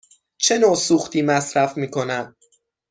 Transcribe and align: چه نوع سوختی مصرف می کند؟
چه 0.37 0.57
نوع 0.59 0.75
سوختی 0.75 1.21
مصرف 1.21 1.77
می 1.77 1.91
کند؟ 1.91 2.35